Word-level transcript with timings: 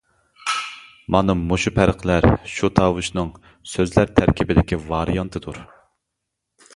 مانا 1.15 1.33
مۇشۇ 1.41 1.71
پەرقلەر 1.75 2.25
شۇ 2.53 2.69
تاۋۇشنىڭ 2.79 3.29
سۆزلەر 3.73 4.15
تەركىبىدىكى 4.21 4.81
ۋارىيانتىدۇر. 4.89 5.61